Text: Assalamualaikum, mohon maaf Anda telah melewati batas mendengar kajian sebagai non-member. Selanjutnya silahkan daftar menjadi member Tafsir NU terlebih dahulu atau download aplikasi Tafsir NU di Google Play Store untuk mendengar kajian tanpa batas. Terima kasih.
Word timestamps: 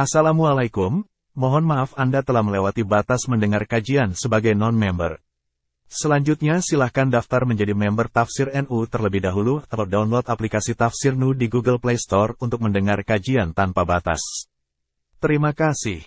Assalamualaikum, 0.00 1.04
mohon 1.36 1.64
maaf 1.68 1.92
Anda 1.92 2.24
telah 2.24 2.40
melewati 2.40 2.88
batas 2.88 3.28
mendengar 3.28 3.68
kajian 3.68 4.16
sebagai 4.16 4.56
non-member. 4.56 5.20
Selanjutnya 5.92 6.64
silahkan 6.64 7.04
daftar 7.04 7.44
menjadi 7.44 7.76
member 7.76 8.08
Tafsir 8.08 8.48
NU 8.48 8.88
terlebih 8.88 9.20
dahulu 9.20 9.60
atau 9.60 9.84
download 9.84 10.24
aplikasi 10.24 10.72
Tafsir 10.72 11.12
NU 11.12 11.36
di 11.36 11.52
Google 11.52 11.76
Play 11.76 12.00
Store 12.00 12.32
untuk 12.40 12.64
mendengar 12.64 13.04
kajian 13.04 13.52
tanpa 13.52 13.84
batas. 13.84 14.48
Terima 15.20 15.52
kasih. 15.52 16.00